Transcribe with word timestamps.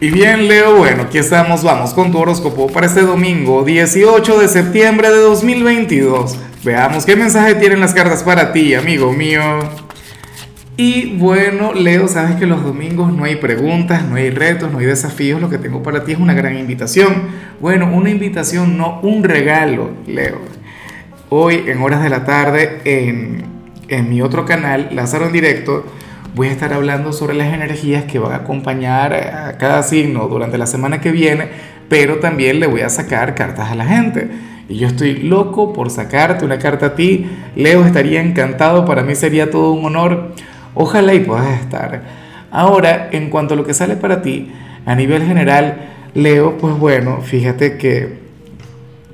Y 0.00 0.10
bien, 0.10 0.46
Leo, 0.46 0.76
bueno, 0.76 1.02
aquí 1.02 1.18
estamos, 1.18 1.64
vamos 1.64 1.92
con 1.92 2.12
tu 2.12 2.18
horóscopo 2.18 2.68
para 2.68 2.86
este 2.86 3.00
domingo 3.00 3.64
18 3.64 4.38
de 4.38 4.46
septiembre 4.46 5.10
de 5.10 5.16
2022. 5.16 6.38
Veamos 6.62 7.04
qué 7.04 7.16
mensaje 7.16 7.56
tienen 7.56 7.80
las 7.80 7.94
cartas 7.94 8.22
para 8.22 8.52
ti, 8.52 8.74
amigo 8.74 9.12
mío. 9.12 9.42
Y 10.76 11.16
bueno, 11.16 11.74
Leo, 11.74 12.06
sabes 12.06 12.36
que 12.36 12.46
los 12.46 12.62
domingos 12.62 13.12
no 13.12 13.24
hay 13.24 13.34
preguntas, 13.36 14.04
no 14.04 14.14
hay 14.14 14.30
retos, 14.30 14.70
no 14.70 14.78
hay 14.78 14.86
desafíos, 14.86 15.40
lo 15.40 15.50
que 15.50 15.58
tengo 15.58 15.82
para 15.82 16.04
ti 16.04 16.12
es 16.12 16.20
una 16.20 16.32
gran 16.32 16.56
invitación. 16.56 17.22
Bueno, 17.58 17.90
una 17.92 18.10
invitación, 18.10 18.78
no 18.78 19.00
un 19.00 19.24
regalo, 19.24 19.90
Leo. 20.06 20.38
Hoy, 21.28 21.64
en 21.66 21.82
horas 21.82 22.04
de 22.04 22.08
la 22.08 22.24
tarde, 22.24 22.82
en, 22.84 23.42
en 23.88 24.08
mi 24.08 24.22
otro 24.22 24.44
canal, 24.44 24.90
Lázaro 24.92 25.26
en 25.26 25.32
Directo, 25.32 25.84
voy 26.34 26.48
a 26.48 26.52
estar 26.52 26.72
hablando 26.72 27.12
sobre 27.12 27.34
las 27.34 27.52
energías 27.52 28.04
que 28.04 28.18
van 28.18 28.32
a 28.32 28.36
acompañar 28.36 29.14
a 29.14 29.58
cada 29.58 29.82
signo 29.82 30.28
durante 30.28 30.58
la 30.58 30.66
semana 30.66 31.00
que 31.00 31.10
viene, 31.10 31.48
pero 31.88 32.18
también 32.18 32.60
le 32.60 32.66
voy 32.66 32.82
a 32.82 32.88
sacar 32.90 33.34
cartas 33.34 33.70
a 33.70 33.74
la 33.74 33.86
gente. 33.86 34.28
Y 34.68 34.76
yo 34.76 34.86
estoy 34.86 35.14
loco 35.22 35.72
por 35.72 35.90
sacarte 35.90 36.44
una 36.44 36.58
carta 36.58 36.86
a 36.86 36.94
ti. 36.94 37.26
Leo 37.56 37.84
estaría 37.84 38.20
encantado, 38.20 38.84
para 38.84 39.02
mí 39.02 39.14
sería 39.14 39.50
todo 39.50 39.72
un 39.72 39.84
honor. 39.86 40.34
Ojalá 40.74 41.14
y 41.14 41.20
puedas 41.20 41.60
estar. 41.60 42.02
Ahora, 42.50 43.08
en 43.12 43.30
cuanto 43.30 43.54
a 43.54 43.56
lo 43.56 43.64
que 43.64 43.74
sale 43.74 43.96
para 43.96 44.20
ti, 44.20 44.52
a 44.84 44.94
nivel 44.94 45.24
general, 45.24 45.88
Leo, 46.14 46.58
pues 46.58 46.78
bueno, 46.78 47.20
fíjate 47.22 47.78
que, 47.78 48.27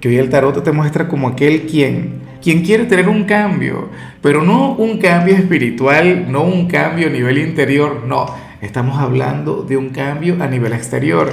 que 0.00 0.08
hoy 0.08 0.16
el 0.16 0.30
tarot 0.30 0.62
te 0.62 0.72
muestra 0.72 1.08
como 1.08 1.28
aquel 1.28 1.66
quien 1.66 2.30
quien 2.42 2.62
quiere 2.62 2.84
tener 2.84 3.08
un 3.08 3.24
cambio, 3.24 3.90
pero 4.22 4.42
no 4.42 4.72
un 4.72 4.98
cambio 4.98 5.34
espiritual, 5.34 6.30
no 6.30 6.42
un 6.42 6.66
cambio 6.68 7.08
a 7.08 7.10
nivel 7.10 7.38
interior, 7.38 8.04
no, 8.06 8.26
estamos 8.60 8.98
hablando 8.98 9.62
de 9.62 9.76
un 9.76 9.90
cambio 9.90 10.36
a 10.40 10.46
nivel 10.46 10.72
exterior, 10.72 11.32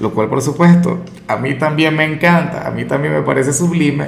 lo 0.00 0.12
cual 0.12 0.28
por 0.28 0.42
supuesto 0.42 1.02
a 1.26 1.36
mí 1.36 1.54
también 1.54 1.96
me 1.96 2.04
encanta, 2.04 2.66
a 2.66 2.70
mí 2.70 2.84
también 2.84 3.14
me 3.14 3.22
parece 3.22 3.52
sublime. 3.52 4.06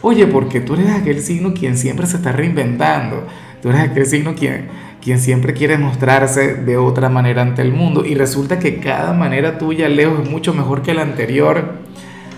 Oye, 0.00 0.26
porque 0.26 0.60
tú 0.60 0.74
eres 0.74 0.90
aquel 0.90 1.20
signo 1.20 1.54
quien 1.54 1.78
siempre 1.78 2.06
se 2.06 2.16
está 2.16 2.32
reinventando, 2.32 3.26
tú 3.62 3.70
eres 3.70 3.82
aquel 3.82 4.04
signo 4.04 4.34
quien, 4.34 4.66
quien 5.00 5.18
siempre 5.18 5.54
quiere 5.54 5.78
mostrarse 5.78 6.56
de 6.56 6.76
otra 6.76 7.08
manera 7.08 7.42
ante 7.42 7.62
el 7.62 7.72
mundo 7.72 8.04
y 8.04 8.14
resulta 8.14 8.58
que 8.58 8.80
cada 8.80 9.12
manera 9.12 9.58
tuya, 9.58 9.88
Leo, 9.88 10.20
es 10.20 10.28
mucho 10.28 10.52
mejor 10.52 10.82
que 10.82 10.92
la 10.92 11.02
anterior. 11.02 11.84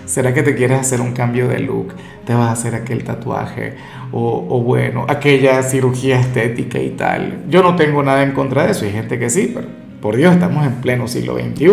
¿Será 0.07 0.33
que 0.33 0.41
te 0.41 0.55
quieres 0.55 0.79
hacer 0.79 1.01
un 1.01 1.11
cambio 1.11 1.49
de 1.49 1.59
look? 1.59 1.93
¿Te 2.25 2.33
vas 2.33 2.47
a 2.47 2.51
hacer 2.53 2.75
aquel 2.75 3.03
tatuaje? 3.03 3.75
O, 4.13 4.61
bueno, 4.63 5.05
aquella 5.09 5.61
cirugía 5.63 6.17
estética 6.17 6.79
y 6.79 6.91
tal. 6.91 7.43
Yo 7.49 7.61
no 7.61 7.75
tengo 7.75 8.01
nada 8.03 8.23
en 8.23 8.31
contra 8.31 8.63
de 8.63 8.71
eso. 8.71 8.85
Hay 8.85 8.93
gente 8.93 9.19
que 9.19 9.29
sí, 9.29 9.51
pero 9.53 9.67
por 10.01 10.15
Dios, 10.15 10.33
estamos 10.33 10.65
en 10.65 10.75
pleno 10.75 11.09
siglo 11.09 11.37
XXI. 11.37 11.67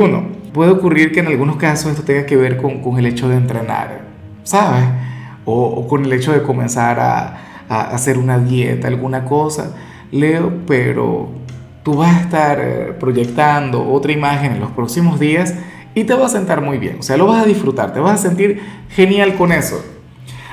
Puede 0.52 0.72
ocurrir 0.72 1.12
que 1.12 1.20
en 1.20 1.28
algunos 1.28 1.56
casos 1.56 1.92
esto 1.92 2.02
tenga 2.02 2.27
que 2.27 2.36
ver 2.36 2.56
con, 2.56 2.98
el 2.98 3.06
hecho 3.06 3.28
de 3.28 3.36
entrenar, 3.36 4.00
¿sabes? 4.42 4.84
O, 5.44 5.66
o, 5.66 5.86
con 5.86 6.05
el 6.05 6.12
hecho 6.12 6.32
de 6.32 6.42
comenzar 6.42 6.98
a, 6.98 7.38
a 7.68 7.82
hacer 7.90 8.18
una 8.18 8.40
dieta, 8.40 8.88
alguna 8.88 9.24
cosa. 9.24 9.77
Leo, 10.10 10.52
pero 10.66 11.28
tú 11.84 11.94
vas 11.94 12.16
a 12.16 12.20
estar 12.20 12.58
eh, 12.60 12.92
proyectando 12.98 13.88
otra 13.88 14.10
imagen 14.10 14.55
en 14.55 14.60
los 14.60 14.72
próximos 14.72 15.20
días 15.20 15.55
y 15.95 16.05
te 16.05 16.14
va 16.14 16.27
a 16.27 16.28
sentar 16.28 16.61
muy 16.61 16.78
bien, 16.78 16.98
o 17.00 17.03
sea, 17.03 17.17
lo 17.17 17.27
vas 17.27 17.42
a 17.42 17.47
disfrutar, 17.47 17.92
te 17.92 18.00
vas 18.00 18.20
a 18.20 18.28
sentir 18.28 18.61
genial 18.91 19.34
con 19.34 19.53
eso. 19.53 19.84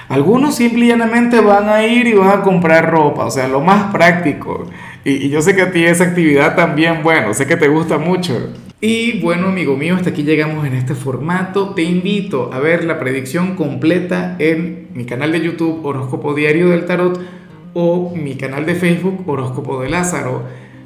Algunos 0.10 0.56
simplemente 0.56 1.40
van 1.40 1.70
a 1.70 1.86
ir 1.86 2.06
y 2.08 2.14
van 2.14 2.40
a 2.40 2.42
comprar 2.42 2.92
ropa, 2.92 3.26
o 3.26 3.32
sea, 3.32 3.48
lo 3.48 3.62
más 3.62 3.94
práctico. 3.94 4.66
Y, 5.06 5.12
y, 5.12 5.30
yo 5.30 5.42
sé 5.42 5.56
que 5.56 5.62
a 5.62 5.72
ti 5.72 5.86
esa 5.86 6.04
actividad 6.04 6.56
también, 6.56 7.02
bueno, 7.02 7.34
sé 7.34 7.48
que 7.48 7.56
te 7.56 7.70
gusta 7.70 7.98
mucho. 7.98 8.52
Y 8.84 9.22
bueno, 9.22 9.48
amigo 9.48 9.78
mío, 9.78 9.96
hasta 9.96 10.10
aquí 10.10 10.24
llegamos 10.24 10.66
en 10.66 10.74
este 10.74 10.96
formato. 10.96 11.76
Te 11.76 11.84
invito 11.84 12.52
a 12.52 12.60
ver 12.60 12.84
la 12.84 13.00
predicción 13.00 13.56
completa 13.56 14.36
en 14.40 14.90
mi 14.96 15.06
canal 15.06 15.32
de 15.32 15.40
YouTube 15.40 15.86
Horóscopo 15.86 16.34
Diario 16.34 16.70
del 16.70 16.86
Tarot 16.86 17.22
o 17.76 18.12
mi 18.16 18.36
canal 18.36 18.66
de 18.66 18.74
Facebook 18.74 19.24
Horóscopo 19.28 19.82
de 19.82 19.90
Lázaro. 19.90 20.44